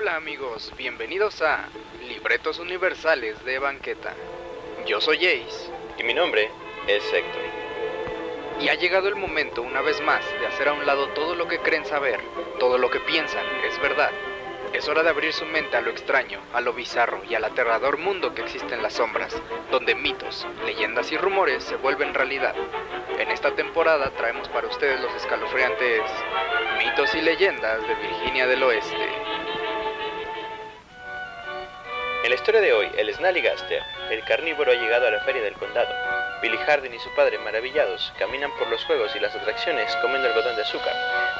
Hola 0.00 0.16
amigos, 0.16 0.72
bienvenidos 0.78 1.42
a 1.42 1.68
Libretos 2.08 2.58
Universales 2.58 3.44
de 3.44 3.58
Banqueta. 3.58 4.14
Yo 4.86 4.98
soy 4.98 5.18
Jace. 5.18 5.70
Y 5.98 6.04
mi 6.04 6.14
nombre 6.14 6.50
es 6.86 7.04
Héctor. 7.12 7.42
Y 8.62 8.70
ha 8.70 8.76
llegado 8.76 9.08
el 9.08 9.16
momento 9.16 9.60
una 9.60 9.82
vez 9.82 10.00
más 10.00 10.24
de 10.40 10.46
hacer 10.46 10.68
a 10.68 10.72
un 10.72 10.86
lado 10.86 11.08
todo 11.08 11.34
lo 11.34 11.48
que 11.48 11.58
creen 11.58 11.84
saber, 11.84 12.18
todo 12.58 12.78
lo 12.78 12.88
que 12.88 13.00
piensan 13.00 13.44
es 13.62 13.78
verdad. 13.82 14.10
Es 14.72 14.88
hora 14.88 15.02
de 15.02 15.10
abrir 15.10 15.34
su 15.34 15.44
mente 15.44 15.76
a 15.76 15.82
lo 15.82 15.90
extraño, 15.90 16.40
a 16.54 16.62
lo 16.62 16.72
bizarro 16.72 17.20
y 17.28 17.34
al 17.34 17.44
aterrador 17.44 17.98
mundo 17.98 18.34
que 18.34 18.40
existe 18.40 18.74
en 18.74 18.82
las 18.82 18.94
sombras, 18.94 19.36
donde 19.70 19.94
mitos, 19.94 20.46
leyendas 20.64 21.12
y 21.12 21.18
rumores 21.18 21.62
se 21.62 21.76
vuelven 21.76 22.14
realidad. 22.14 22.54
En 23.18 23.30
esta 23.30 23.54
temporada 23.54 24.10
traemos 24.12 24.48
para 24.48 24.66
ustedes 24.66 24.98
los 24.98 25.14
escalofriantes 25.14 26.00
mitos 26.78 27.14
y 27.14 27.20
leyendas 27.20 27.86
de 27.86 27.94
Virginia 27.96 28.46
del 28.46 28.62
Oeste. 28.62 29.29
En 32.30 32.36
la 32.36 32.42
historia 32.42 32.60
de 32.60 32.72
hoy, 32.72 32.88
el 32.96 33.12
Snallygaster, 33.12 33.82
el 34.08 34.22
carnívoro 34.22 34.70
ha 34.70 34.76
llegado 34.76 35.04
a 35.04 35.10
la 35.10 35.18
feria 35.24 35.42
del 35.42 35.54
condado. 35.54 35.92
Billy 36.40 36.56
Hardin 36.58 36.94
y 36.94 36.98
su 37.00 37.12
padre, 37.16 37.38
maravillados, 37.38 38.12
caminan 38.20 38.56
por 38.56 38.68
los 38.68 38.84
juegos 38.84 39.10
y 39.16 39.18
las 39.18 39.34
atracciones 39.34 39.96
comiendo 39.96 40.28
algodón 40.28 40.54
de 40.54 40.62
azúcar, 40.62 40.94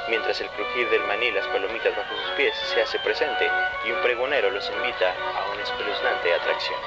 mientras 0.09 0.41
el 0.41 0.49
crujir 0.49 0.91
del 0.91 1.05
maní 1.05 1.27
y 1.27 1.31
las 1.31 1.47
palomitas 1.47 1.97
bajo 1.97 2.17
sus 2.17 2.31
pies 2.33 2.57
se 2.75 2.83
hace 2.83 2.99
presente 2.99 3.49
y 3.87 3.93
un 3.93 4.03
pregonero 4.03 4.51
los 4.51 4.69
invita 4.69 5.15
a 5.37 5.53
una 5.53 5.63
espeluznante 5.63 6.35
atracción. 6.35 6.81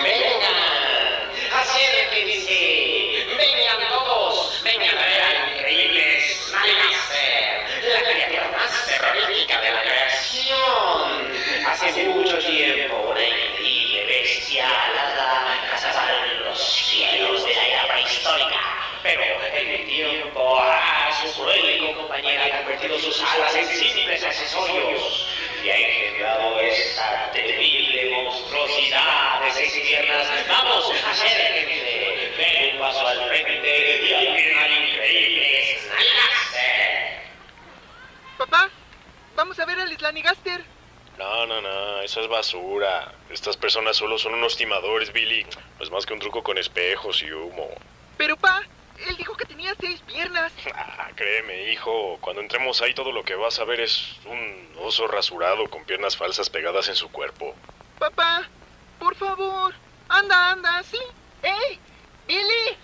¡Vengan! 0.00 1.58
¡Acérquense! 1.58 3.26
¡Vengan 3.36 3.88
todos! 3.88 4.62
¡Vengan 4.62 4.96
a 4.96 5.06
ver 5.06 5.56
increíble! 5.56 6.22
La 8.32 8.48
más 8.56 8.86
terrorífica 8.86 9.60
sus 23.18 23.28
alas 23.32 23.54
en 23.56 23.66
simples 23.66 24.22
accesorios 24.22 25.26
y 25.64 25.68
ha 25.68 25.76
engendrado 25.76 26.60
esta 26.60 27.32
terrible 27.32 28.10
monstruosidad 28.10 29.40
de 29.42 29.50
seis 29.50 29.72
piernas. 29.72 30.28
¡Vamos, 30.48 30.92
acérquense! 31.04 32.32
¡Ven 32.38 32.74
un 32.74 32.80
paso 32.80 33.06
al 33.06 33.28
frente 33.28 34.06
y 34.08 34.14
admiren 34.14 34.58
al 34.58 34.70
increíble 34.70 35.78
Snallygaster! 35.80 37.22
Papá, 38.38 38.70
vamos 39.34 39.58
a 39.58 39.66
ver 39.66 39.80
al 39.80 39.98
Slanigaster. 39.98 40.64
No, 41.18 41.46
no, 41.46 41.60
no, 41.60 42.00
eso 42.02 42.20
es 42.20 42.28
basura. 42.28 43.12
Estas 43.30 43.56
personas 43.56 43.96
solo 43.96 44.16
son 44.18 44.34
unos 44.34 44.56
timadores, 44.56 45.12
Billy. 45.12 45.44
No 45.78 45.84
es 45.84 45.90
más 45.90 46.06
que 46.06 46.12
un 46.12 46.20
truco 46.20 46.44
con 46.44 46.56
espejos 46.56 47.20
y 47.22 47.32
humo. 47.32 47.68
Pero 48.16 48.36
pa, 48.36 48.62
él 49.08 49.16
dijo 49.16 49.34
seis 49.80 50.00
piernas. 50.02 50.52
Ah, 50.74 51.10
créeme, 51.14 51.72
hijo, 51.72 52.18
cuando 52.20 52.42
entremos 52.42 52.80
ahí 52.82 52.94
todo 52.94 53.12
lo 53.12 53.24
que 53.24 53.34
vas 53.34 53.58
a 53.58 53.64
ver 53.64 53.80
es 53.80 54.18
un 54.26 54.72
oso 54.78 55.06
rasurado 55.06 55.68
con 55.70 55.84
piernas 55.84 56.16
falsas 56.16 56.50
pegadas 56.50 56.88
en 56.88 56.96
su 56.96 57.10
cuerpo. 57.10 57.54
Papá, 57.98 58.48
por 58.98 59.14
favor, 59.16 59.74
anda, 60.08 60.52
anda, 60.52 60.82
sí. 60.82 60.98
¡Ey! 61.42 61.78
¡Billy! 62.26 62.76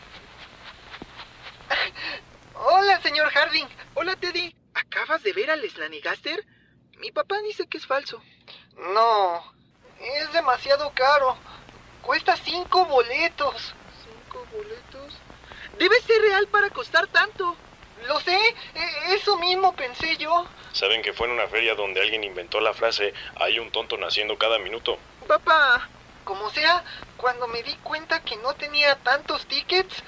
Hola, 2.54 3.00
señor 3.02 3.28
Harding. 3.30 3.66
Hola, 3.94 4.16
Teddy. 4.16 4.54
¿Acabas 4.74 5.22
de 5.22 5.32
ver 5.32 5.50
al 5.50 5.68
Slanigaster? 5.68 6.44
Mi 6.98 7.10
papá 7.10 7.38
dice 7.42 7.66
que 7.66 7.78
es 7.78 7.86
falso. 7.86 8.22
No, 8.76 9.52
es 10.00 10.32
demasiado 10.32 10.92
caro. 10.94 11.36
Cuesta 12.02 12.36
cinco 12.36 12.86
boletos. 12.86 13.74
¿Cinco 14.04 14.46
boletos? 14.52 15.14
Debe 15.78 16.00
ser 16.00 16.20
real 16.22 16.46
para 16.48 16.70
costar 16.70 17.06
tanto. 17.08 17.56
Lo 18.06 18.20
sé, 18.20 18.36
e- 18.74 19.14
eso 19.14 19.36
mismo 19.38 19.74
pensé 19.74 20.16
yo. 20.16 20.46
¿Saben 20.72 21.02
que 21.02 21.12
fue 21.12 21.26
en 21.26 21.32
una 21.32 21.46
feria 21.48 21.74
donde 21.74 22.00
alguien 22.00 22.24
inventó 22.24 22.60
la 22.60 22.74
frase 22.74 23.14
hay 23.36 23.58
un 23.58 23.70
tonto 23.70 23.96
naciendo 23.96 24.36
cada 24.36 24.58
minuto? 24.58 24.98
Papá. 25.26 25.88
Como 26.24 26.48
sea, 26.50 26.82
cuando 27.16 27.46
me 27.48 27.62
di 27.62 27.74
cuenta 27.82 28.20
que 28.20 28.36
no 28.36 28.54
tenía 28.54 28.94
tantos 28.96 29.46
tickets, 29.46 30.02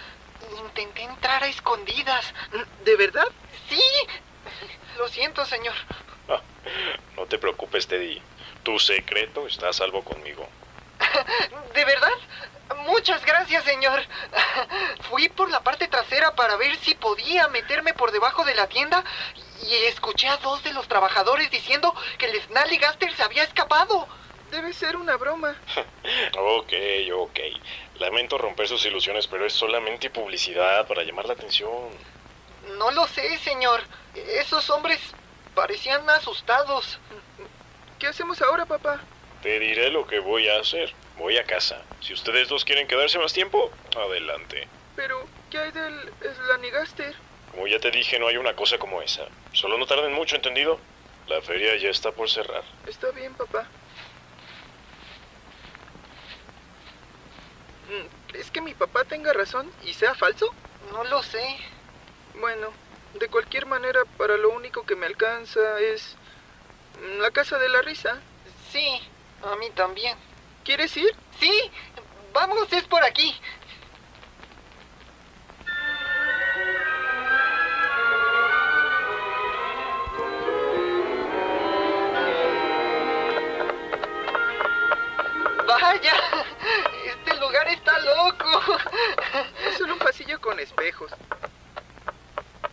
intenté 0.58 1.02
entrar 1.02 1.42
a 1.42 1.46
escondidas. 1.48 2.32
¿De 2.84 2.96
verdad? 2.96 3.26
Sí. 3.68 3.82
Lo 4.98 5.08
siento, 5.08 5.44
señor. 5.44 5.74
Ah, 6.28 6.40
no 7.16 7.26
te 7.26 7.38
preocupes, 7.38 7.86
Teddy. 7.86 8.20
Tu 8.62 8.78
secreto 8.78 9.46
está 9.46 9.68
a 9.68 9.72
salvo 9.72 10.02
conmigo. 10.02 10.48
¿De 11.74 11.84
verdad? 11.84 12.12
Muchas 12.86 13.24
gracias, 13.24 13.64
señor. 13.64 14.00
Fui 15.10 15.28
por 15.28 15.50
la 15.50 15.60
parte 15.60 15.88
trasera 15.88 16.34
para 16.34 16.56
ver 16.56 16.76
si 16.76 16.94
podía 16.94 17.48
meterme 17.48 17.94
por 17.94 18.12
debajo 18.12 18.44
de 18.44 18.54
la 18.54 18.68
tienda 18.68 19.04
y 19.62 19.74
escuché 19.86 20.28
a 20.28 20.36
dos 20.36 20.62
de 20.62 20.72
los 20.72 20.86
trabajadores 20.86 21.50
diciendo 21.50 21.94
que 22.18 22.26
el 22.26 22.40
Snallygaster 22.42 23.12
se 23.14 23.22
había 23.22 23.42
escapado. 23.42 24.06
Debe 24.50 24.72
ser 24.72 24.96
una 24.96 25.16
broma. 25.16 25.56
Ok, 26.38 26.72
ok. 27.12 27.40
Lamento 27.98 28.38
romper 28.38 28.68
sus 28.68 28.84
ilusiones, 28.86 29.26
pero 29.26 29.44
es 29.44 29.52
solamente 29.52 30.08
publicidad 30.10 30.86
para 30.86 31.02
llamar 31.02 31.26
la 31.26 31.32
atención. 31.32 31.90
No 32.78 32.90
lo 32.92 33.06
sé, 33.08 33.36
señor. 33.38 33.82
Esos 34.14 34.70
hombres 34.70 35.00
parecían 35.54 36.08
asustados. 36.10 36.98
¿Qué 37.98 38.06
hacemos 38.06 38.40
ahora, 38.42 38.66
papá? 38.66 39.00
Te 39.42 39.58
diré 39.58 39.90
lo 39.90 40.06
que 40.06 40.20
voy 40.20 40.48
a 40.48 40.60
hacer. 40.60 40.94
Voy 41.18 41.38
a 41.38 41.44
casa. 41.44 41.82
Si 42.00 42.12
ustedes 42.12 42.48
dos 42.48 42.64
quieren 42.64 42.86
quedarse 42.86 43.18
más 43.18 43.32
tiempo, 43.32 43.70
adelante. 43.96 44.68
Pero, 44.94 45.26
¿qué 45.50 45.58
hay 45.58 45.70
del 45.72 46.12
Slanigaster? 46.20 47.14
Como 47.50 47.66
ya 47.66 47.78
te 47.78 47.90
dije, 47.90 48.18
no 48.18 48.28
hay 48.28 48.36
una 48.36 48.54
cosa 48.54 48.78
como 48.78 49.00
esa. 49.00 49.26
Solo 49.52 49.78
no 49.78 49.86
tarden 49.86 50.12
mucho, 50.12 50.36
¿entendido? 50.36 50.78
La 51.26 51.40
feria 51.40 51.76
ya 51.76 51.88
está 51.88 52.12
por 52.12 52.28
cerrar. 52.28 52.62
Está 52.86 53.10
bien, 53.10 53.34
papá. 53.34 53.66
Mm, 57.88 58.28
¿Crees 58.28 58.50
que 58.50 58.60
mi 58.60 58.74
papá 58.74 59.04
tenga 59.04 59.32
razón 59.32 59.70
y 59.84 59.94
sea 59.94 60.14
falso? 60.14 60.52
No 60.92 61.04
lo 61.04 61.22
sé. 61.22 61.44
Bueno, 62.34 62.72
de 63.14 63.28
cualquier 63.28 63.66
manera, 63.66 64.04
para 64.18 64.36
lo 64.36 64.50
único 64.50 64.84
que 64.84 64.96
me 64.96 65.06
alcanza 65.06 65.80
es 65.80 66.16
la 67.18 67.30
casa 67.30 67.58
de 67.58 67.68
la 67.68 67.82
risa. 67.82 68.20
Sí, 68.70 69.00
a 69.42 69.56
mí 69.56 69.70
también. 69.70 70.16
¿Quieres 70.66 70.96
ir? 70.96 71.14
Sí, 71.38 71.70
vamos, 72.32 72.72
es 72.72 72.82
por 72.88 73.00
aquí. 73.04 73.40
Vaya, 85.68 86.14
este 87.04 87.34
lugar 87.36 87.68
está 87.68 88.00
loco. 88.00 88.62
Es 89.68 89.78
solo 89.78 89.92
un 89.92 90.00
pasillo 90.00 90.40
con 90.40 90.58
espejos. 90.58 91.12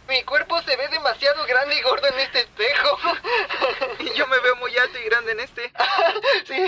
Mi 0.08 0.22
cuerpo 0.24 0.62
se 0.62 0.76
ve 0.76 0.88
demasiado 0.90 1.46
grande 1.46 1.76
y 1.76 1.82
gordo 1.82 2.08
en 2.08 2.20
este 2.20 2.42
espejo. 2.42 2.98
Y 4.00 4.14
yo 4.14 4.28
me 4.28 4.38
veo 4.40 4.56
muy 4.58 4.78
alto 4.78 5.00
y 5.00 5.04
grande 5.06 5.32
en 5.32 5.40
este. 5.40 5.72
Sí. 6.46 6.68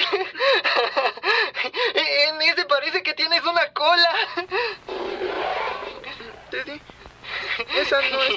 En 1.96 2.42
ese 2.42 2.66
parece 2.66 3.04
que 3.04 3.14
tienes 3.14 3.44
una 3.44 3.72
cola. 3.74 4.10
Teddy, 6.50 6.82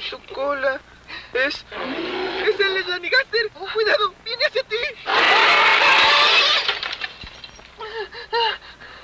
tu 0.00 0.18
cola. 0.34 0.80
Es. 1.32 1.64
Es 2.46 2.60
el 2.60 2.84
Slanigaster. 2.84 3.50
Cuidado, 3.50 4.14
viene 4.24 4.44
hacia 4.44 4.62
ti. 4.64 4.76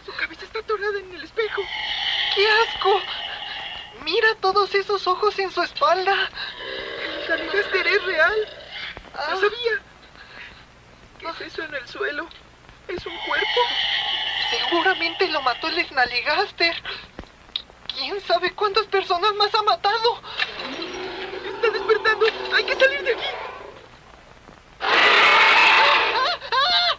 Su 0.04 0.12
cabeza 0.12 0.44
está 0.44 0.58
atorada 0.58 0.98
en 0.98 1.14
el 1.14 1.22
espejo. 1.22 1.62
¡Qué 2.34 2.46
asco! 2.48 3.00
Mira 4.02 4.34
todos 4.40 4.74
esos 4.74 5.06
ojos 5.06 5.38
en 5.38 5.50
su 5.50 5.62
espalda. 5.62 6.30
El 7.02 7.26
Slanigaster 7.26 7.86
es 7.86 8.04
real. 8.04 8.48
Lo 9.30 9.40
sabía. 9.40 9.82
¿Qué 11.18 11.26
es 11.28 11.40
eso 11.52 11.62
en 11.62 11.74
el 11.74 11.88
suelo? 11.88 12.28
¿Es 12.88 13.06
un 13.06 13.16
cuerpo? 13.18 13.60
Seguramente 14.50 15.28
lo 15.28 15.40
mató 15.42 15.68
el 15.68 15.86
Snallygaster. 15.86 16.76
¿Quién 17.96 18.20
sabe 18.22 18.52
cuántas 18.52 18.86
personas 18.86 19.32
más 19.34 19.54
ha 19.54 19.62
matado? 19.62 20.20
está 21.64 21.78
despertando. 21.78 22.26
Hay 22.54 22.64
que 22.64 22.74
salir 22.76 23.02
de 23.02 23.12
aquí. 23.12 23.24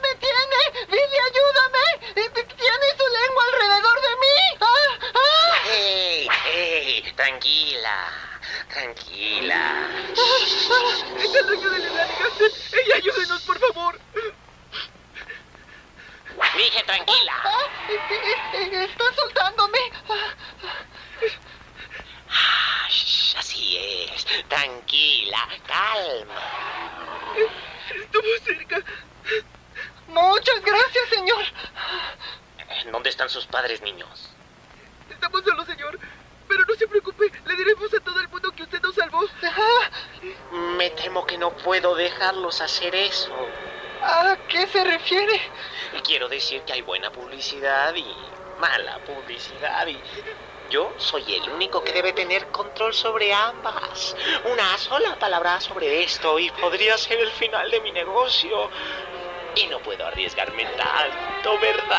Me 0.02 0.16
tiene! 0.16 0.60
¡Billy, 0.88 1.18
ayúdame! 1.30 1.86
¡Tiene 2.14 2.88
su 2.98 3.08
lengua 3.08 3.44
alrededor 3.54 4.02
de 4.02 4.16
mí! 4.16 4.38
¡Ah, 4.62 5.00
ah! 5.14 5.54
¡Hey, 5.66 6.28
hey! 6.44 7.14
Tranquila. 7.16 7.98
Tranquila. 8.74 9.88
Ah, 10.18 10.40
¡Es 11.20 11.36
el 11.36 11.48
dueño 11.48 11.70
de 11.70 11.80
Lanigan! 11.80 12.32
¡Ey, 12.74 12.92
ayúdenos, 12.94 13.42
por 13.44 13.60
favor! 13.60 14.00
Dije 16.58 16.84
tranquila. 16.84 17.34
Ah, 17.44 17.50
ah, 17.50 17.68
eh, 17.90 18.00
eh, 18.12 18.70
eh, 18.72 18.84
¡Está 18.86 19.14
soltándome! 19.14 19.85
Alma. 25.70 26.42
Estuvo 27.94 28.24
cerca. 28.44 28.82
Muchas 30.08 30.62
gracias, 30.62 31.10
señor. 31.10 31.44
¿Dónde 32.92 33.10
están 33.10 33.30
sus 33.30 33.46
padres, 33.46 33.82
niños? 33.82 34.30
Estamos 35.10 35.44
solos, 35.44 35.66
señor. 35.66 36.00
Pero 36.48 36.64
no 36.68 36.76
se 36.76 36.88
preocupe, 36.88 37.32
le 37.46 37.56
diremos 37.56 37.94
a 37.94 38.00
todo 38.02 38.20
el 38.20 38.30
mundo 38.30 38.52
que 38.52 38.64
usted 38.64 38.82
nos 38.82 38.96
salvó. 38.96 39.26
Me 40.78 40.90
temo 40.92 41.26
que 41.26 41.38
no 41.38 41.52
puedo 41.58 41.96
dejarlos 41.96 42.62
hacer 42.62 42.94
eso. 42.94 43.34
¿A 44.02 44.38
qué 44.48 44.68
se 44.68 44.84
refiere? 44.84 45.42
Quiero 46.04 46.30
decir 46.30 46.62
que 46.62 46.74
hay 46.74 46.82
buena 46.82 47.12
publicidad 47.12 47.96
y 47.96 48.06
mala 48.60 49.00
publicidad 49.00 49.88
y 49.88 50.00
yo 50.76 50.92
soy 50.98 51.24
el 51.36 51.50
único 51.52 51.82
que 51.86 51.94
debe 51.94 52.12
tener 52.12 52.48
control 52.48 52.94
sobre 52.94 53.34
ambas. 53.34 54.14
Una 54.44 54.78
sola 54.78 55.18
palabra 55.18 55.62
sobre 55.62 56.04
esto 56.04 56.38
y 56.38 56.50
podría 56.52 56.98
ser 56.98 57.18
el 57.18 57.32
final 57.32 57.72
de 57.72 57.80
mi 57.80 57.94
negocio. 57.94 58.70
Y 59.56 59.68
no 59.68 59.80
puedo 59.80 60.06
arriesgarme 60.06 60.66
tanto, 60.66 61.58
¿verdad? 61.60 61.98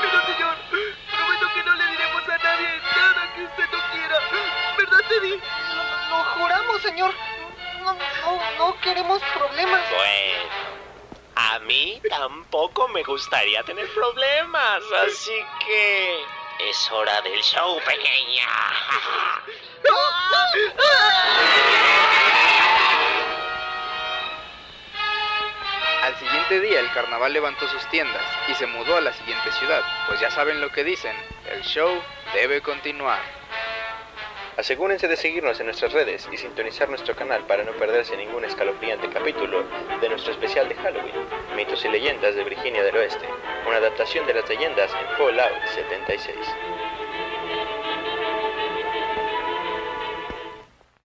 Pero, 0.00 0.22
señor, 0.24 0.56
prometo 0.70 1.46
que 1.54 1.62
no 1.64 1.74
le 1.74 1.86
diremos 1.86 2.28
a 2.30 2.38
nadie 2.38 2.68
nada 2.96 3.34
que 3.34 3.42
usted 3.44 3.64
no 3.72 3.78
quiera. 3.92 4.18
¿Verdad, 4.78 5.08
Teddy? 5.10 5.40
Lo, 6.08 6.24
juramos, 6.40 6.80
señor. 6.80 7.14
No, 7.84 7.92
no, 7.92 8.40
no 8.58 8.80
queremos 8.80 9.20
problemas. 9.34 9.82
Bueno, 9.90 10.48
a 11.34 11.58
mí 11.58 12.00
tampoco 12.08 12.88
me 12.88 13.02
gustaría 13.02 13.62
tener 13.64 13.86
problemas, 13.92 14.82
así 15.04 15.38
que 15.66 16.24
es 16.58 16.90
hora 16.90 17.20
del 17.22 17.40
show, 17.42 17.78
pequeña. 17.84 18.48
Al 26.02 26.16
siguiente 26.18 26.60
día 26.60 26.80
el 26.80 26.92
carnaval 26.92 27.32
levantó 27.32 27.68
sus 27.68 27.84
tiendas 27.90 28.22
y 28.48 28.54
se 28.54 28.66
mudó 28.66 28.96
a 28.96 29.00
la 29.00 29.12
siguiente 29.12 29.50
ciudad, 29.52 29.82
pues 30.06 30.20
ya 30.20 30.30
saben 30.30 30.60
lo 30.60 30.70
que 30.70 30.84
dicen, 30.84 31.16
el 31.50 31.62
show 31.62 32.02
debe 32.32 32.60
continuar. 32.62 33.35
Asegúrense 34.56 35.06
de 35.06 35.16
seguirnos 35.16 35.60
en 35.60 35.66
nuestras 35.66 35.92
redes 35.92 36.26
y 36.32 36.38
sintonizar 36.38 36.88
nuestro 36.88 37.14
canal 37.14 37.46
para 37.46 37.62
no 37.62 37.72
perderse 37.72 38.16
ningún 38.16 38.42
escalofriante 38.42 39.10
capítulo 39.10 39.64
de 40.00 40.08
nuestro 40.08 40.32
especial 40.32 40.66
de 40.66 40.74
Halloween, 40.76 41.14
Mitos 41.54 41.84
y 41.84 41.88
Leyendas 41.88 42.34
de 42.34 42.42
Virginia 42.42 42.82
del 42.82 42.96
Oeste, 42.96 43.28
una 43.68 43.76
adaptación 43.76 44.26
de 44.26 44.32
las 44.32 44.48
leyendas 44.48 44.90
en 44.94 45.16
Fallout 45.18 45.62
76. 45.74 46.34